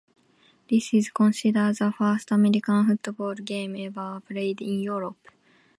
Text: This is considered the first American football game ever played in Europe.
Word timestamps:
This 0.67 0.95
is 0.95 1.11
considered 1.11 1.75
the 1.75 1.93
first 1.95 2.31
American 2.31 2.97
football 3.03 3.35
game 3.35 3.75
ever 3.75 4.19
played 4.21 4.59
in 4.59 4.79
Europe. 4.79 5.27